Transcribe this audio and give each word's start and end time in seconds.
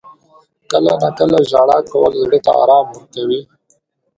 •کله 0.71 0.91
ناکله 1.01 1.39
ژړا 1.49 1.77
کول 1.91 2.11
زړه 2.23 2.37
ته 2.45 2.51
آرام 2.61 2.85
ورکوي. 2.91 3.41